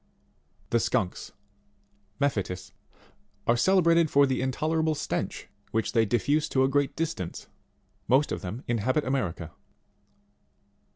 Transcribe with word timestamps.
27. 0.71 0.71
The 0.71 0.79
Skunks 0.79 1.31
Mephitis 2.19 2.71
are 3.45 3.55
celebrated 3.55 4.09
for 4.09 4.25
the 4.25 4.41
intolerable 4.41 4.95
stench 4.95 5.47
which 5.69 5.91
they 5.91 6.07
diffuse 6.07 6.49
to 6.49 6.63
a 6.63 6.67
great 6.67 6.95
distance. 6.95 7.45
Most 8.07 8.31
of 8.31 8.41
them 8.41 8.63
in 8.67 8.79
habit 8.79 9.05
America. 9.05 9.51